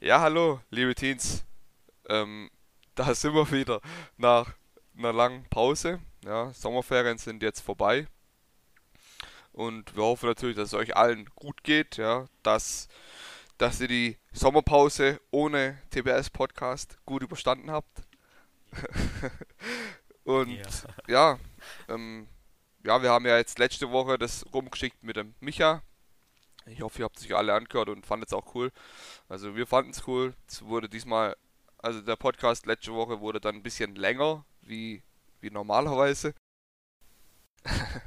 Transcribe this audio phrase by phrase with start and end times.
[0.00, 1.44] Ja, hallo, liebe Teens.
[2.08, 2.50] Ähm,
[2.94, 3.80] da sind wir wieder
[4.16, 4.54] nach
[4.96, 6.00] einer langen Pause.
[6.24, 8.06] Ja, Sommerferien sind jetzt vorbei.
[9.52, 12.88] Und wir hoffen natürlich, dass es euch allen gut geht, ja, dass,
[13.58, 18.02] dass ihr die Sommerpause ohne TBS-Podcast gut überstanden habt.
[20.24, 20.68] Und Ja.
[21.08, 21.38] ja,
[21.88, 22.28] ähm,
[22.84, 25.82] ja, wir haben ja jetzt letzte Woche das rumgeschickt mit dem Micha.
[26.66, 28.72] Ich hoffe, ihr habt sich alle angehört und fandet es auch cool.
[29.28, 30.34] Also wir fanden es cool.
[30.48, 31.36] Es wurde diesmal,
[31.78, 35.02] also der Podcast letzte Woche wurde dann ein bisschen länger, wie,
[35.40, 36.34] wie normalerweise.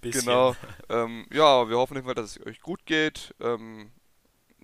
[0.00, 0.22] Bisschen.
[0.22, 0.56] Genau.
[0.88, 3.34] Ähm, ja, wir hoffen einfach, dass es euch gut geht.
[3.40, 3.92] Ähm,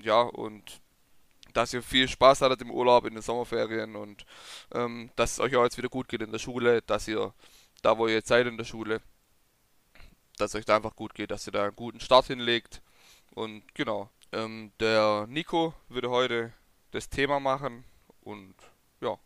[0.00, 0.80] ja, und
[1.52, 4.26] dass ihr viel Spaß hattet im Urlaub, in den Sommerferien und
[4.74, 7.32] ähm, dass es euch auch jetzt wieder gut geht in der Schule, dass ihr
[7.82, 9.00] da, wo ihr jetzt seid in der Schule,
[10.38, 12.82] dass euch da einfach gut geht, dass ihr da einen guten Start hinlegt.
[13.36, 16.54] Und genau, ähm, der Nico würde heute
[16.92, 17.84] das Thema machen
[18.22, 18.54] und
[19.02, 19.18] ja,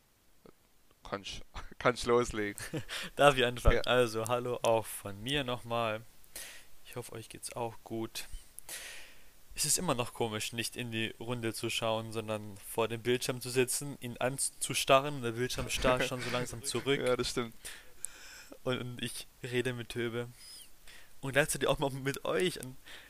[1.08, 1.42] kannst
[1.78, 2.60] kannst loslegen.
[3.14, 3.76] Darf ich anfangen?
[3.76, 3.82] Ja.
[3.82, 6.04] Also, hallo auch von mir nochmal.
[6.84, 8.26] Ich hoffe, euch geht's auch gut.
[9.54, 13.40] Es ist immer noch komisch, nicht in die Runde zu schauen, sondern vor dem Bildschirm
[13.40, 17.54] zu sitzen, ihn anzustarren der Bildschirm starrt schon so langsam zurück Ja, das stimmt.
[18.64, 20.26] und, und ich rede mit Töbe.
[21.20, 22.58] Und gleichzeitig auch noch mit euch.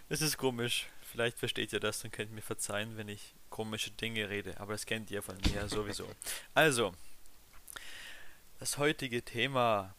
[0.09, 0.89] Es ist komisch.
[1.03, 4.59] Vielleicht versteht ihr das und könnt mir verzeihen, wenn ich komische Dinge rede.
[4.61, 6.09] Aber das kennt ihr von mir sowieso.
[6.55, 6.95] Also,
[8.59, 9.95] das heutige Thema.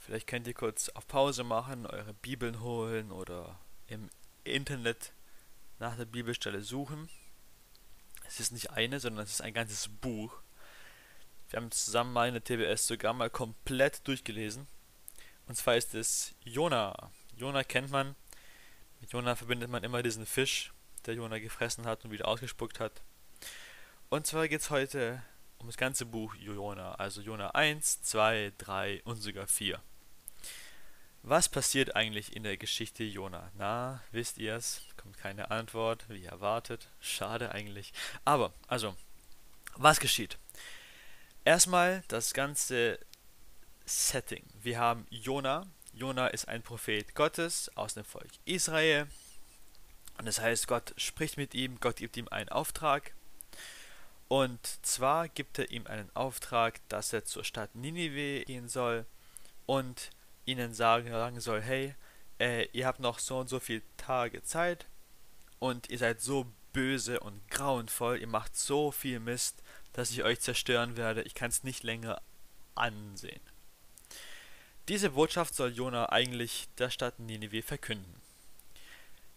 [0.00, 4.10] Vielleicht könnt ihr kurz auf Pause machen, eure Bibeln holen oder im
[4.44, 5.12] Internet
[5.78, 7.08] nach der Bibelstelle suchen.
[8.26, 10.32] Es ist nicht eine, sondern es ist ein ganzes Buch.
[11.50, 14.66] Wir haben zusammen mal in der TBS sogar mal komplett durchgelesen.
[15.46, 17.10] Und zwar ist es Jona.
[17.36, 18.14] Jona kennt man.
[19.00, 20.72] Mit Jona verbindet man immer diesen Fisch,
[21.06, 23.02] der Jona gefressen hat und wieder ausgespuckt hat.
[24.08, 25.22] Und zwar geht es heute
[25.58, 26.94] um das ganze Buch Jona.
[26.96, 29.80] Also Jona 1, 2, 3 und sogar 4.
[31.24, 33.52] Was passiert eigentlich in der Geschichte Jona?
[33.54, 34.82] Na, wisst ihr's?
[34.96, 36.88] Kommt keine Antwort, wie erwartet.
[36.98, 37.92] Schade eigentlich.
[38.24, 38.96] Aber, also,
[39.76, 40.36] was geschieht?
[41.44, 42.98] Erstmal das ganze
[43.84, 44.44] Setting.
[44.62, 45.66] Wir haben Jona.
[45.92, 49.06] Jona ist ein Prophet Gottes aus dem Volk Israel.
[50.18, 53.12] Und das heißt, Gott spricht mit ihm, Gott gibt ihm einen Auftrag.
[54.28, 59.04] Und zwar gibt er ihm einen Auftrag, dass er zur Stadt Ninive gehen soll
[59.66, 60.10] und
[60.46, 61.94] ihnen sagen, soll, hey,
[62.40, 64.86] äh, ihr habt noch so und so viele Tage Zeit
[65.58, 70.40] und ihr seid so böse und grauenvoll, ihr macht so viel Mist, dass ich euch
[70.40, 71.22] zerstören werde.
[71.22, 72.20] Ich kann es nicht länger
[72.74, 73.40] ansehen.
[74.88, 78.20] Diese Botschaft soll Jona eigentlich der Stadt Ninive verkünden.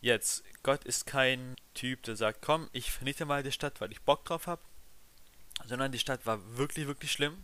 [0.01, 4.01] Jetzt, Gott ist kein Typ, der sagt, komm, ich vernichte mal die Stadt, weil ich
[4.01, 4.61] Bock drauf habe,
[5.65, 7.43] sondern die Stadt war wirklich, wirklich schlimm.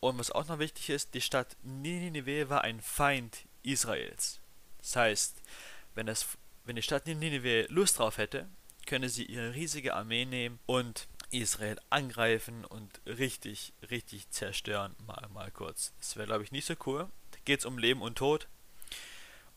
[0.00, 4.40] Und was auch noch wichtig ist, die Stadt Ninive war ein Feind Israels.
[4.78, 5.42] Das heißt,
[5.94, 6.26] wenn, das,
[6.64, 8.48] wenn die Stadt Ninive Lust drauf hätte,
[8.86, 15.50] könne sie ihre riesige Armee nehmen und Israel angreifen und richtig, richtig zerstören, mal, mal
[15.50, 15.92] kurz.
[15.98, 17.08] Das wäre, glaube ich, nicht so cool.
[17.30, 18.46] Da geht es um Leben und Tod.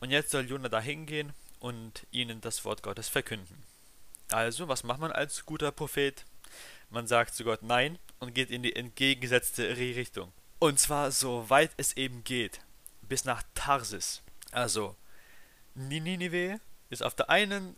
[0.00, 3.62] Und jetzt soll Jonah da hingehen und ihnen das Wort Gottes verkünden.
[4.30, 6.24] Also, was macht man als guter Prophet?
[6.90, 10.32] Man sagt zu Gott Nein und geht in die entgegengesetzte Richtung.
[10.58, 12.60] Und zwar so weit es eben geht,
[13.02, 14.22] bis nach Tarsis.
[14.52, 14.96] Also,
[15.74, 16.60] Ninive
[16.90, 17.76] ist auf der einen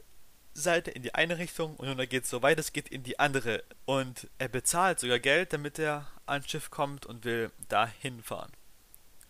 [0.61, 3.65] Seite in die eine Richtung und Jonah geht so weit es geht in die andere.
[3.85, 8.53] Und er bezahlt sogar Geld, damit er ans Schiff kommt und will dahin fahren.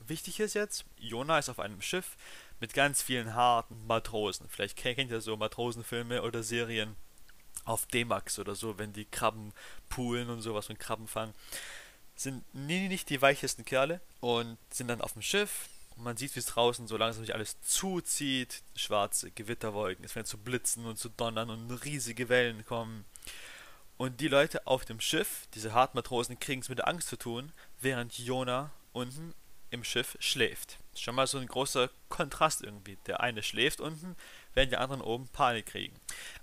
[0.07, 2.17] Wichtig ist jetzt, Jonah ist auf einem Schiff
[2.61, 4.49] mit ganz vielen harten Matrosen.
[4.49, 6.97] Vielleicht kennt ihr so Matrosenfilme oder Serien
[7.65, 9.53] auf D-Max oder so, wenn die Krabben
[9.89, 11.35] poolen und sowas und Krabben fangen.
[12.17, 16.35] Sind nie nicht die weichesten Kerle und sind dann auf dem Schiff und man sieht,
[16.37, 18.63] wie es draußen so langsam sich alles zuzieht.
[18.77, 23.05] Schwarze Gewitterwolken, es fängt zu blitzen und zu donnern und riesige Wellen kommen.
[23.97, 28.17] Und die Leute auf dem Schiff, diese Hartmatrosen, kriegen es mit Angst zu tun, während
[28.17, 29.35] Jonah unten
[29.71, 30.79] im Schiff schläft.
[30.95, 32.97] Schon mal so ein großer Kontrast irgendwie.
[33.07, 34.15] Der eine schläft unten,
[34.55, 35.97] während die anderen oben Panik kriegen.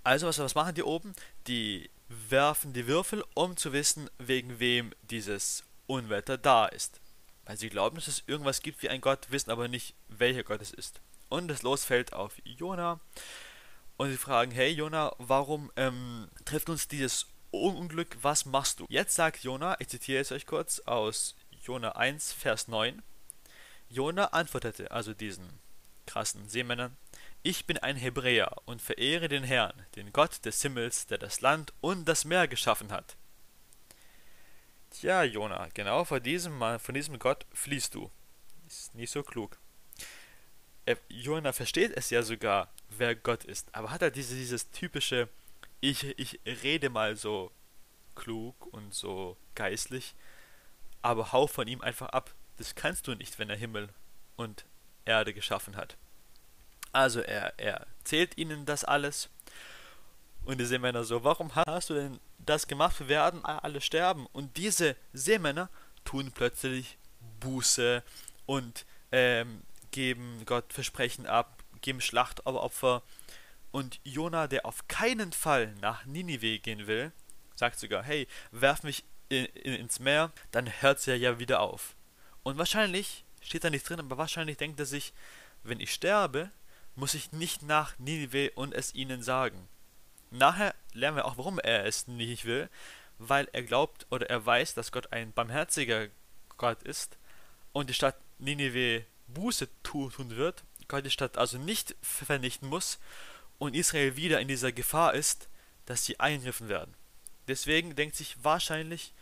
[0.04, 1.16] Also, was, was machen die oben?
[1.48, 7.00] Die werfen die Würfel, um zu wissen, wegen wem dieses Unwetter da ist.
[7.46, 10.62] Weil sie glauben, dass es irgendwas gibt wie ein Gott, wissen aber nicht, welcher Gott
[10.62, 11.00] es ist.
[11.30, 13.00] Und das Los fällt auf Jona.
[13.98, 18.18] Und sie fragen, hey Jona, warum ähm, trifft uns dieses Unglück?
[18.22, 18.86] Was machst du?
[18.90, 23.02] Jetzt sagt Jona, ich zitiere es euch kurz aus Jona 1, Vers 9.
[23.90, 25.48] Jona antwortete also diesen
[26.06, 26.96] krassen Seemännern,
[27.44, 31.74] ich bin ein Hebräer und verehre den Herrn, den Gott des Himmels, der das Land
[31.80, 33.16] und das Meer geschaffen hat.
[35.00, 38.10] Tja, Jona, genau vor diesem, von diesem Gott fließt du.
[38.66, 39.58] Ist nicht so klug.
[40.86, 45.28] Er, Jona versteht es ja sogar, wer Gott ist, aber hat er diese, dieses typische,
[45.82, 47.52] ich, ich rede mal so
[48.16, 50.16] klug und so geistlich,
[51.02, 52.34] aber hau von ihm einfach ab.
[52.56, 53.90] Das kannst du nicht, wenn er Himmel
[54.38, 54.64] und
[55.04, 55.98] Erde geschaffen hat.
[56.94, 59.30] Also er, er erzählt ihnen das alles.
[60.46, 63.00] Und die Seemänner so, warum hast du denn das gemacht?
[63.00, 64.28] Wir werden alle sterben.
[64.32, 65.70] Und diese Seemänner
[66.04, 66.98] tun plötzlich
[67.40, 68.04] Buße
[68.46, 73.02] und ähm, geben Gott Versprechen ab, geben Schlachtopfer.
[73.72, 77.12] Und Jona, der auf keinen Fall nach Ninive gehen will,
[77.56, 81.96] sagt sogar, hey, werf mich in, in, ins Meer, dann hört es ja wieder auf.
[82.44, 85.14] Und wahrscheinlich, steht da nicht drin, aber wahrscheinlich denkt er sich,
[85.64, 86.52] wenn ich sterbe,
[86.96, 89.68] muss ich nicht nach Ninive und es ihnen sagen.
[90.32, 92.70] Nachher lernen wir auch, warum er es nicht will,
[93.18, 96.08] weil er glaubt oder er weiß, dass Gott ein barmherziger
[96.58, 97.18] Gott ist
[97.74, 103.00] und die Stadt Ninive Buße tun wird, Gott die Stadt also nicht vernichten muss
[103.58, 105.48] und Israel wieder in dieser Gefahr ist,
[105.86, 106.94] dass sie eingriffen werden.
[107.48, 109.14] Deswegen denkt sich wahrscheinlich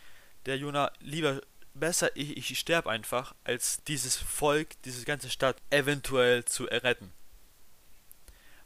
[0.45, 1.41] der Jonah lieber
[1.73, 7.11] besser, ich, ich sterbe einfach, als dieses Volk, diese ganze Stadt eventuell zu erretten.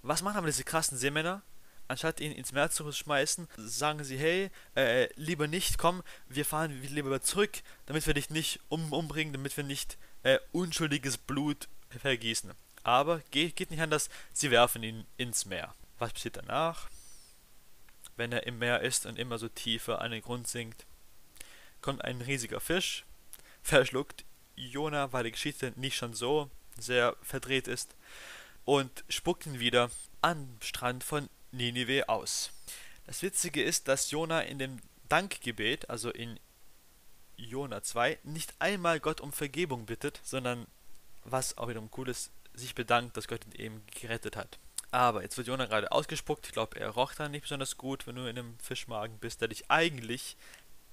[0.02, 1.42] Was machen aber diese krassen Seemänner?
[1.88, 6.82] Anstatt ihn ins Meer zu schmeißen, sagen sie, hey, äh, lieber nicht, komm, wir fahren
[6.82, 12.52] lieber zurück, damit wir dich nicht um, umbringen, damit wir nicht äh, unschuldiges Blut vergießen.
[12.84, 15.74] Aber geht, geht nicht anders, sie werfen ihn ins Meer.
[15.98, 16.90] Was passiert danach?
[18.18, 20.86] wenn er im Meer ist und immer so tiefer an den Grund sinkt.
[21.82, 23.06] Kommt ein riesiger Fisch,
[23.62, 24.26] verschluckt
[24.56, 27.96] Jona, weil die Geschichte nicht schon so sehr verdreht ist,
[28.66, 29.90] und spuckt ihn wieder
[30.22, 32.52] am Strand von Ninive aus.
[33.06, 34.80] Das Witzige ist, dass Jona in dem
[35.10, 36.40] Dankgebet, also in
[37.38, 40.68] Jona 2, nicht einmal Gott um Vergebung bittet, sondern,
[41.24, 44.60] was auch wiederum cool ist, sich bedankt, dass Gott ihn eben gerettet hat.
[44.92, 46.48] Aber jetzt wird Jonah gerade ausgespuckt.
[46.48, 49.50] Ich glaube, er roch dann nicht besonders gut, wenn du in einem Fischmagen bist, der
[49.50, 50.38] dich eigentlich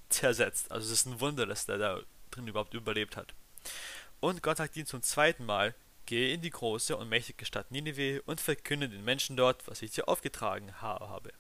[0.09, 0.71] zersetzt.
[0.71, 3.35] Also es ist ein Wunder, dass der da drin überhaupt überlebt hat.
[4.21, 5.75] Und Gott sagt ihm zum zweiten Mal,
[6.07, 9.93] Geh in die große und mächtige Stadt Ninive und verkünde den Menschen dort, was ich
[9.93, 11.33] dir aufgetragen habe.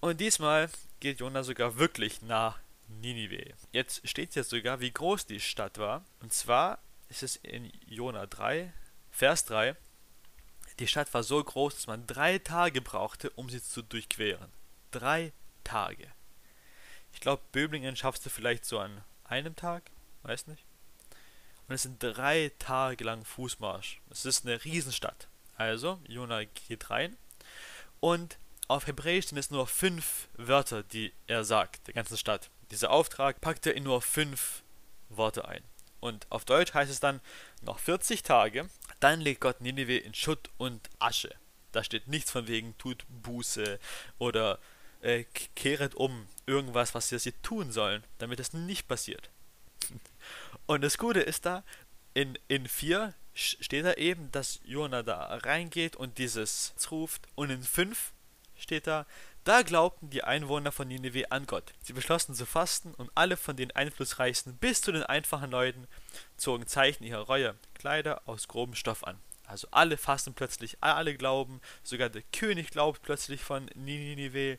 [0.00, 0.70] Und diesmal
[1.00, 2.58] geht Jonah sogar wirklich nach
[2.88, 3.54] Ninive.
[3.72, 6.04] Jetzt steht jetzt sogar, wie groß die Stadt war.
[6.20, 6.78] Und zwar
[7.08, 8.72] ist es in Jonah 3,
[9.10, 9.76] Vers 3,
[10.78, 14.52] die Stadt war so groß, dass man drei Tage brauchte, um sie zu durchqueren.
[14.90, 15.32] Drei
[15.64, 16.12] Tage.
[17.14, 19.90] Ich glaube, Böblingen schaffst du vielleicht so an einem Tag,
[20.22, 20.65] weiß nicht.
[21.68, 24.00] Und es sind drei Tage lang Fußmarsch.
[24.10, 25.28] Es ist eine Riesenstadt.
[25.56, 27.16] Also, Jona geht rein
[28.00, 32.50] und auf Hebräisch sind es nur fünf Wörter, die er sagt, der ganzen Stadt.
[32.70, 34.62] Dieser Auftrag packt er in nur fünf
[35.08, 35.62] Worte ein.
[36.00, 37.20] Und auf Deutsch heißt es dann,
[37.62, 38.68] noch 40 Tage,
[39.00, 41.34] dann legt Gott Nineveh in Schutt und Asche.
[41.72, 43.78] Da steht nichts von wegen, tut Buße
[44.18, 44.58] oder
[45.00, 45.24] äh,
[45.54, 49.30] kehret um irgendwas, was sie tun sollen, damit es nicht passiert.
[50.66, 51.64] Und das Gute ist da,
[52.14, 57.26] in, in 4 steht da eben, dass Jona da reingeht und dieses ruft.
[57.34, 58.12] Und in 5
[58.56, 59.06] steht da,
[59.44, 61.74] da glaubten die Einwohner von Nineveh an Gott.
[61.82, 65.86] Sie beschlossen zu fasten und alle von den Einflussreichsten bis zu den einfachen Leuten
[66.36, 69.20] zogen Zeichen ihrer Reue, Kleider aus grobem Stoff an.
[69.44, 74.58] Also alle fasten plötzlich, alle glauben, sogar der König glaubt plötzlich von Nineveh.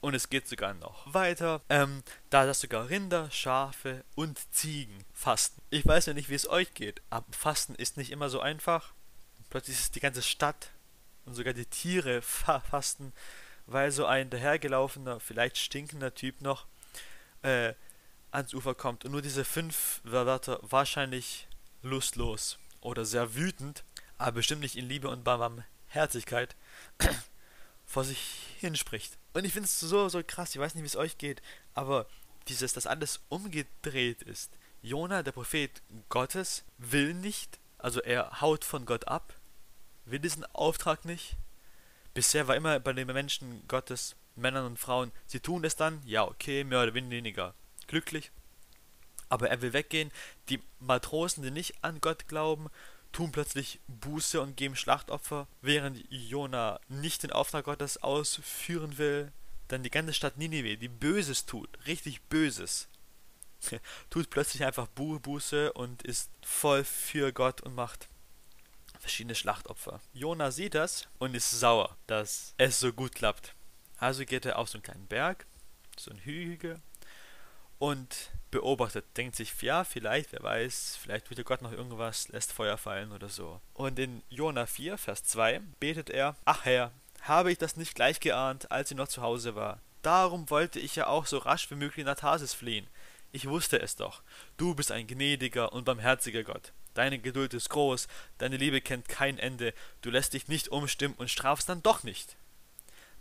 [0.00, 5.60] Und es geht sogar noch weiter, ähm, da das sogar Rinder, Schafe und Ziegen fasten.
[5.70, 8.92] Ich weiß ja nicht, wie es euch geht, aber Fasten ist nicht immer so einfach.
[9.50, 10.70] Plötzlich ist die ganze Stadt
[11.24, 13.12] und sogar die Tiere fa fasten
[13.68, 16.66] weil so ein dahergelaufener, vielleicht stinkender Typ noch
[17.42, 17.74] äh,
[18.30, 21.46] ans Ufer kommt und nur diese fünf Wörter wahrscheinlich
[21.82, 23.84] lustlos oder sehr wütend,
[24.16, 26.56] aber bestimmt nicht in Liebe und Barmherzigkeit
[27.86, 29.17] vor sich hinspricht.
[29.32, 31.42] Und ich finde es so, so krass, ich weiß nicht, wie es euch geht,
[31.74, 32.06] aber
[32.48, 34.52] dieses, dass alles umgedreht ist.
[34.82, 39.34] Jona, der Prophet Gottes, will nicht, also er haut von Gott ab,
[40.04, 41.36] will diesen Auftrag nicht,
[42.18, 46.24] Bisher war immer bei den Menschen Gottes, Männern und Frauen, sie tun es dann, ja
[46.24, 47.54] okay, mehr oder weniger
[47.86, 48.32] glücklich.
[49.28, 50.10] Aber er will weggehen.
[50.48, 52.70] Die Matrosen, die nicht an Gott glauben,
[53.18, 59.32] tun plötzlich Buße und geben Schlachtopfer, während Jona nicht den Auftrag Gottes ausführen will.
[59.66, 62.86] Dann die ganze Stadt Ninive, die Böses tut, richtig Böses,
[64.10, 68.08] tut plötzlich einfach Buße und ist voll für Gott und macht
[69.00, 70.00] verschiedene Schlachtopfer.
[70.12, 73.56] Jona sieht das und ist sauer, dass es so gut klappt.
[73.96, 75.44] Also geht er auf so einen kleinen Berg,
[75.98, 76.80] so ein Hügel,
[77.80, 82.78] und beobachtet, denkt sich, ja, vielleicht, wer weiß, vielleicht tut Gott noch irgendwas, lässt Feuer
[82.78, 83.60] fallen oder so.
[83.74, 88.20] Und in Jona 4, Vers 2 betet er, ach Herr, habe ich das nicht gleich
[88.20, 89.80] geahnt, als ich noch zu Hause war.
[90.02, 92.88] Darum wollte ich ja auch so rasch wie möglich nach Tarsis fliehen.
[93.32, 94.22] Ich wusste es doch.
[94.56, 96.72] Du bist ein gnädiger und barmherziger Gott.
[96.94, 101.30] Deine Geduld ist groß, deine Liebe kennt kein Ende, du lässt dich nicht umstimmen und
[101.30, 102.36] strafst dann doch nicht.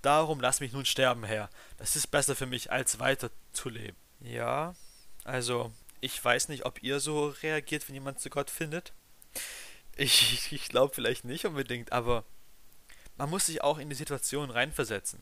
[0.02, 1.50] Darum lass mich nun sterben, Herr.
[1.78, 3.98] Das ist besser für mich, als weiter zu leben.
[4.20, 4.74] Ja,
[5.28, 8.94] also, ich weiß nicht, ob ihr so reagiert, wenn jemand zu Gott findet.
[9.98, 12.24] Ich, ich glaube vielleicht nicht unbedingt, aber
[13.18, 15.20] man muss sich auch in die Situation reinversetzen.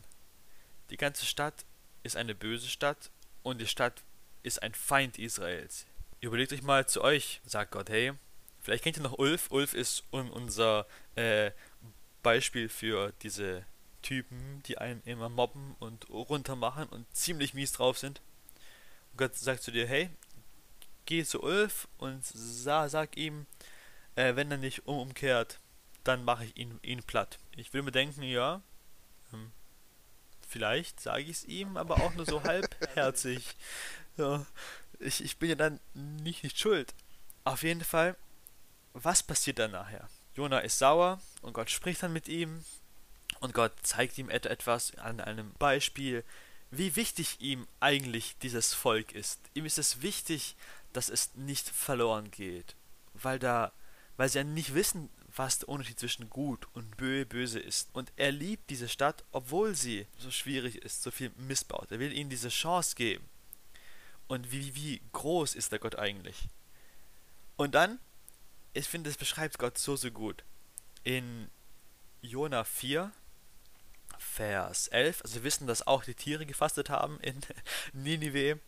[0.91, 1.65] Die ganze Stadt
[2.03, 3.09] ist eine böse Stadt
[3.41, 4.03] und die Stadt
[4.43, 5.88] ist ein Feind Israels.
[6.19, 8.13] Überlegt euch mal zu euch, sagt Gott, hey,
[8.62, 9.50] vielleicht kennt ihr noch Ulf.
[9.50, 10.85] Ulf ist unser
[11.15, 11.50] äh,
[12.21, 13.65] Beispiel für diese
[14.03, 18.21] Typen, die einen immer mobben und runtermachen und ziemlich mies drauf sind.
[19.17, 20.10] Gott sagt zu dir, hey,
[21.05, 23.45] geh zu Ulf und sa sag ihm,
[24.15, 25.60] äh, wenn er nicht umkehrt,
[26.03, 27.39] dann mache ich ihn, ihn platt.
[27.55, 28.62] Ich will mir denken, ja,
[29.31, 29.51] hm,
[30.48, 33.55] vielleicht sage ich es ihm, aber auch nur so halbherzig.
[34.17, 34.45] Ja,
[35.00, 36.93] ich, ich bin ja dann nicht, nicht schuld.
[37.43, 38.15] Auf jeden Fall,
[38.93, 40.07] was passiert dann nachher?
[40.36, 42.63] Jona ist sauer und Gott spricht dann mit ihm
[43.41, 46.24] und Gott zeigt ihm etwas an einem Beispiel,
[46.77, 49.39] wie wichtig ihm eigentlich dieses Volk ist.
[49.53, 50.55] Ihm ist es wichtig,
[50.94, 52.75] dass es nicht verloren geht,
[53.13, 53.72] weil da,
[54.17, 57.89] weil sie ja nicht wissen, was der Unterschied zwischen gut und böse ist.
[57.94, 61.91] Und er liebt diese Stadt, obwohl sie so schwierig ist, so viel missbaut.
[61.91, 63.25] Er will ihnen diese Chance geben.
[64.27, 66.48] Und wie, wie groß ist der Gott eigentlich?
[67.58, 68.00] Und dann,
[68.74, 70.44] ich finde, es beschreibt Gott so, so gut.
[71.03, 71.50] In
[72.22, 73.12] Jona 4,
[74.19, 77.39] Vers 11, also wir wissen, dass auch die Tiere gefastet haben in
[77.93, 78.60] Ninive.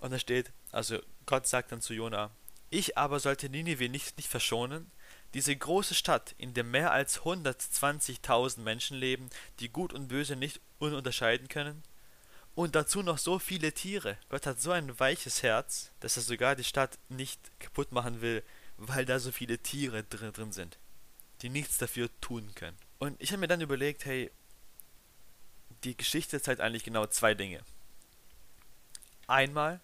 [0.00, 2.30] Und da steht, also Gott sagt dann zu Jona,
[2.70, 4.90] ich aber sollte Ninive nicht, nicht verschonen,
[5.34, 10.60] diese große Stadt, in der mehr als 120.000 Menschen leben, die Gut und Böse nicht
[10.78, 11.82] unterscheiden können,
[12.54, 14.16] und dazu noch so viele Tiere.
[14.28, 18.42] Gott hat so ein weiches Herz, dass er sogar die Stadt nicht kaputt machen will,
[18.76, 20.78] weil da so viele Tiere drin, drin sind,
[21.42, 22.76] die nichts dafür tun können.
[22.98, 24.30] Und ich habe mir dann überlegt, hey,
[25.84, 27.60] die Geschichte zeigt eigentlich genau zwei Dinge.
[29.26, 29.80] Einmal,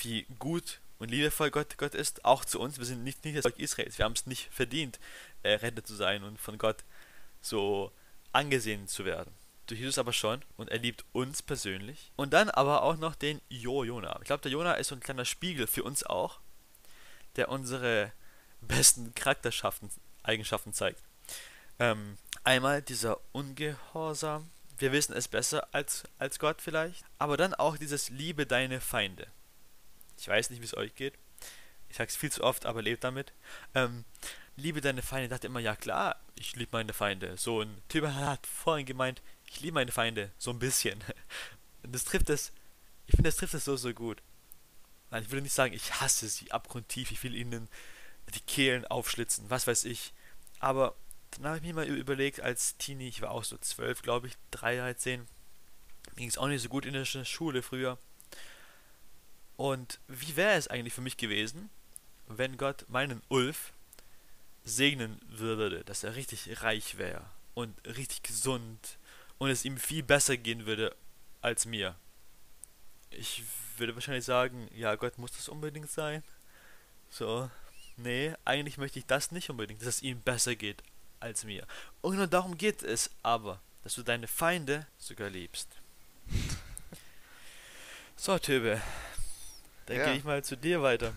[0.00, 2.78] wie gut und liebevoll Gott, Gott ist, auch zu uns.
[2.78, 3.98] Wir sind nicht, nicht das Volk Israels.
[3.98, 4.98] Wir haben es nicht verdient,
[5.42, 6.84] äh, Retter zu sein und von Gott
[7.40, 7.92] so
[8.32, 9.32] angesehen zu werden.
[9.66, 12.12] Durch Jesus aber schon und er liebt uns persönlich.
[12.16, 14.16] Und dann aber auch noch den Jo Jona.
[14.20, 16.40] Ich glaube, der Jona ist so ein kleiner Spiegel für uns auch,
[17.36, 18.12] der unsere
[18.60, 19.90] besten Charakterschaften,
[20.22, 21.02] Eigenschaften zeigt.
[21.78, 24.48] Ähm, einmal dieser Ungehorsam.
[24.78, 27.04] Wir wissen es besser als, als Gott vielleicht.
[27.18, 29.26] Aber dann auch dieses Liebe deine Feinde.
[30.18, 31.14] Ich weiß nicht, wie es euch geht.
[31.88, 33.32] Ich sag's viel zu oft, aber lebt damit.
[33.74, 34.04] Ähm,
[34.56, 35.26] liebe deine Feinde.
[35.26, 37.36] Ich dachte immer, ja klar, ich liebe meine Feinde.
[37.36, 40.30] So ein Typ hat vorhin gemeint, ich liebe meine Feinde.
[40.38, 41.02] So ein bisschen.
[41.88, 42.52] Das trifft es,
[43.06, 44.20] ich finde, das trifft es so, so gut.
[45.12, 47.12] Nein, ich würde nicht sagen, ich hasse sie abgrundtief.
[47.12, 47.68] Ich will ihnen
[48.34, 50.12] die Kehlen aufschlitzen, was weiß ich.
[50.58, 50.96] Aber
[51.44, 54.34] dann habe ich mir mal überlegt, als Teenie, ich war auch so zwölf, glaube ich,
[54.50, 55.26] drei, 13,
[56.16, 57.98] ging es auch nicht so gut in der Schule früher.
[59.56, 61.70] Und wie wäre es eigentlich für mich gewesen,
[62.26, 63.72] wenn Gott meinen Ulf
[64.64, 67.24] segnen würde, dass er richtig reich wäre
[67.54, 68.98] und richtig gesund
[69.38, 70.94] und es ihm viel besser gehen würde
[71.40, 71.96] als mir?
[73.10, 73.44] Ich
[73.78, 76.22] würde wahrscheinlich sagen, ja, Gott muss das unbedingt sein.
[77.08, 77.50] So,
[77.96, 80.82] nee, eigentlich möchte ich das nicht unbedingt, dass es ihm besser geht
[81.20, 81.66] als mir.
[82.00, 85.68] Und genau darum geht es aber, dass du deine Feinde sogar liebst.
[88.18, 88.80] So, Töbe,
[89.84, 90.04] dann ja.
[90.06, 91.12] gehe ich mal zu dir weiter.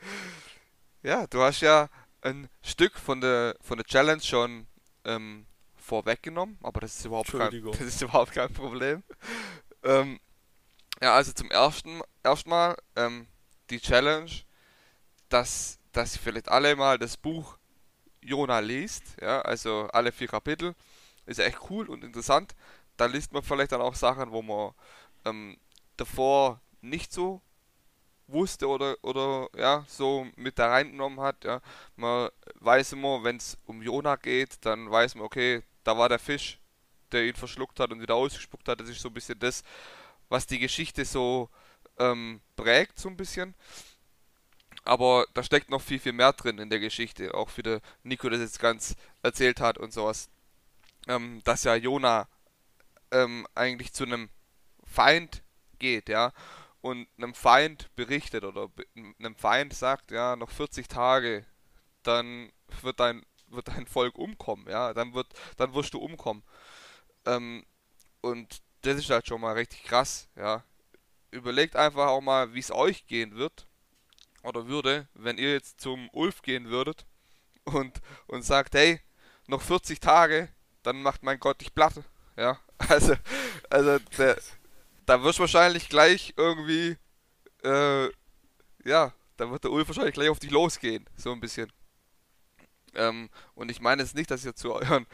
[1.02, 1.90] ja, du hast ja
[2.22, 4.66] ein Stück von der von der Challenge schon
[5.04, 5.44] ähm,
[5.76, 9.02] vorweggenommen, aber das ist überhaupt kein, das ist überhaupt kein Problem.
[9.82, 10.18] ähm,
[11.02, 12.00] ja, also zum ersten,
[12.46, 13.26] Mal ähm,
[13.68, 14.30] die Challenge,
[15.28, 17.58] dass, dass vielleicht alle mal das Buch
[18.24, 20.74] Jona liest, ja, also alle vier Kapitel,
[21.26, 22.54] ist echt cool und interessant.
[22.96, 24.72] Da liest man vielleicht dann auch Sachen, wo man
[25.24, 25.56] ähm,
[25.96, 27.40] davor nicht so
[28.26, 31.44] wusste oder, oder ja, so mit da reingenommen hat.
[31.44, 31.60] Ja.
[31.96, 36.18] Man weiß immer, wenn es um Jona geht, dann weiß man, okay, da war der
[36.18, 36.58] Fisch,
[37.12, 38.80] der ihn verschluckt hat und wieder ausgespuckt hat.
[38.80, 39.62] Das ist so ein bisschen das,
[40.28, 41.50] was die Geschichte so
[41.98, 43.54] ähm, prägt, so ein bisschen.
[44.84, 48.28] Aber da steckt noch viel, viel mehr drin in der Geschichte, auch wie der Nico
[48.28, 50.28] das jetzt ganz erzählt hat und sowas.
[51.08, 52.28] Ähm, dass ja Jona
[53.10, 54.30] ähm, eigentlich zu einem
[54.84, 55.42] Feind
[55.78, 56.32] geht, ja,
[56.80, 58.70] und einem Feind berichtet oder
[59.18, 61.46] einem Feind sagt, ja, noch 40 Tage,
[62.02, 66.42] dann wird dein, wird dein Volk umkommen, ja, dann wird, dann wirst du umkommen.
[67.26, 67.64] Ähm,
[68.20, 70.64] und das ist halt schon mal richtig krass, ja.
[71.30, 73.66] Überlegt einfach auch mal, wie es euch gehen wird
[74.44, 77.06] oder würde, wenn ihr jetzt zum Ulf gehen würdet
[77.64, 79.00] und, und sagt, hey,
[79.46, 80.48] noch 40 Tage,
[80.82, 81.94] dann macht mein Gott dich platt.
[82.36, 82.58] Ja,
[82.88, 83.14] also,
[83.70, 84.36] also der,
[85.06, 86.96] da wirst du wahrscheinlich gleich irgendwie,
[87.62, 88.06] äh,
[88.84, 91.72] ja, da wird der Ulf wahrscheinlich gleich auf dich losgehen, so ein bisschen.
[92.94, 95.06] Ähm, und ich meine jetzt nicht, dass ihr zu euren,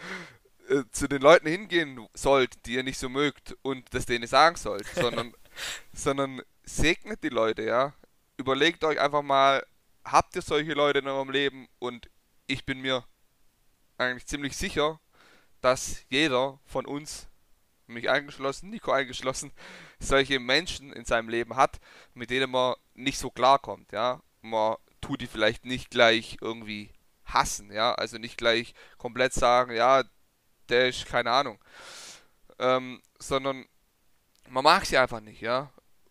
[0.68, 4.56] äh, zu den Leuten hingehen sollt, die ihr nicht so mögt und das denen sagen
[4.56, 5.34] sollt, sondern,
[5.92, 7.94] sondern segnet die Leute, ja.
[8.40, 9.62] Überlegt euch einfach mal,
[10.02, 12.08] habt ihr solche Leute in eurem Leben und
[12.46, 13.04] ich bin mir
[13.98, 14.98] eigentlich ziemlich sicher,
[15.60, 17.28] dass jeder von uns
[17.86, 19.52] mich eingeschlossen, Nico eingeschlossen,
[20.00, 21.80] solche Menschen in seinem Leben hat,
[22.14, 24.22] mit denen man nicht so klarkommt, ja.
[24.40, 26.88] Man tut die vielleicht nicht gleich irgendwie
[27.26, 30.02] hassen, ja, also nicht gleich komplett sagen, ja,
[30.70, 31.62] der ist keine Ahnung,
[32.58, 33.66] ähm, sondern
[34.48, 35.70] man mag sie einfach nicht, ja.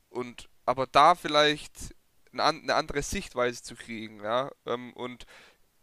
[0.09, 1.95] Und aber da vielleicht
[2.33, 5.25] eine andere Sichtweise zu kriegen, ja, ähm, und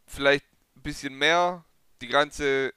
[0.07, 0.45] vielleicht
[0.77, 1.65] ein bisschen mehr
[2.01, 2.73] die ganze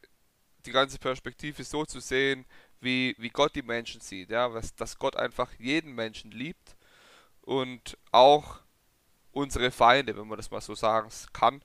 [0.65, 2.45] die ganze Perspektive so zu sehen,
[2.81, 6.75] wie, wie Gott die Menschen sieht, ja, was, dass Gott einfach jeden Menschen liebt
[7.41, 8.59] und auch
[9.31, 11.61] unsere Feinde, wenn man das mal so sagen kann,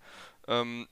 [0.49, 0.89] ähm,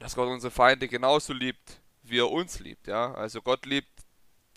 [0.00, 3.88] dass Gott unsere Feinde genauso liebt, wie er uns liebt, ja, also Gott liebt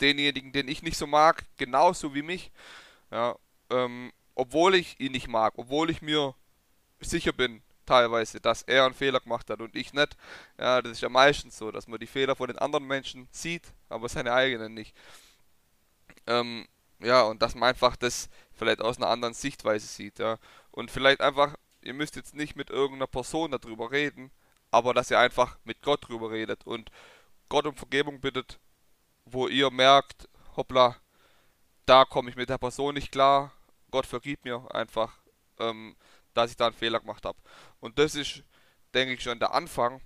[0.00, 2.50] denjenigen, den ich nicht so mag, genauso wie mich,
[3.10, 3.36] ja,
[3.70, 6.34] ähm, obwohl ich ihn nicht mag, obwohl ich mir
[7.00, 10.16] sicher bin, teilweise, dass er einen Fehler gemacht hat und ich nicht.
[10.58, 13.72] Ja, das ist ja meistens so, dass man die Fehler von den anderen Menschen sieht,
[13.88, 14.94] aber seine eigenen nicht.
[16.28, 16.68] Ähm,
[17.00, 20.38] ja, und dass man einfach das vielleicht aus einer anderen Sichtweise sieht, ja.
[20.70, 24.30] Und vielleicht einfach, ihr müsst jetzt nicht mit irgendeiner Person darüber reden,
[24.70, 26.92] aber dass ihr einfach mit Gott drüber redet und
[27.48, 28.60] Gott um Vergebung bittet,
[29.24, 30.96] wo ihr merkt, hoppla,
[31.86, 33.52] da komme ich mit der Person nicht klar,
[33.90, 35.18] Gott vergib mir einfach.
[35.58, 35.96] Ähm,
[36.38, 37.38] dass ich da einen Fehler gemacht habe.
[37.80, 38.44] Und das ist,
[38.94, 40.00] denke ich, schon der Anfang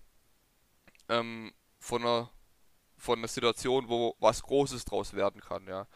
[1.08, 2.30] ähm, von, einer,
[2.96, 5.86] von einer Situation, wo was Großes draus werden kann, ja.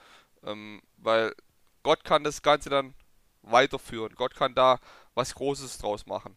[0.42, 1.34] Ähm, weil
[1.82, 2.94] Gott kann das Ganze dann
[3.42, 4.14] weiterführen.
[4.14, 4.78] Gott kann da
[5.14, 6.36] was Großes draus machen.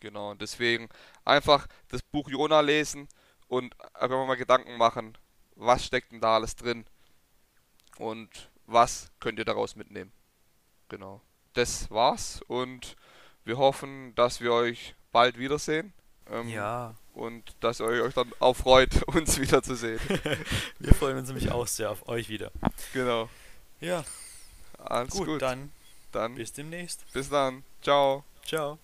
[0.00, 0.88] Genau, und deswegen
[1.24, 3.08] einfach das Buch Jona lesen
[3.46, 5.16] und einfach mal Gedanken machen,
[5.54, 6.84] was steckt denn da alles drin
[7.98, 10.12] und was könnt ihr daraus mitnehmen.
[10.88, 11.20] Genau
[11.58, 12.96] das war's und
[13.44, 15.92] wir hoffen, dass wir euch bald wiedersehen.
[16.30, 16.94] Ähm, ja.
[17.14, 20.00] Und dass ihr euch dann auch freut, uns wiederzusehen.
[20.78, 22.52] wir freuen uns nämlich auch sehr auf euch wieder.
[22.92, 23.28] Genau.
[23.80, 24.04] Ja.
[24.78, 25.26] Alles gut.
[25.26, 25.42] gut.
[25.42, 25.72] Dann,
[26.12, 27.04] dann bis demnächst.
[27.12, 27.64] Bis dann.
[27.82, 28.24] Ciao.
[28.44, 28.78] Ciao.